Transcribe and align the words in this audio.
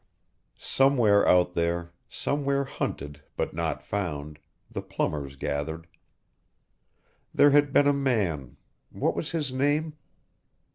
_Somewhere 0.59 1.23
out 1.27 1.53
there, 1.53 1.93
somewhere 2.09 2.63
hunted, 2.63 3.21
but 3.37 3.53
not 3.53 3.83
found, 3.83 4.39
the 4.71 4.81
plumbers 4.81 5.35
gathered. 5.35 5.85
There 7.35 7.51
had 7.51 7.71
been 7.71 7.85
a 7.85 7.93
man 7.93 8.57
what 8.89 9.15
was 9.15 9.29
his 9.29 9.51
name? 9.53 9.93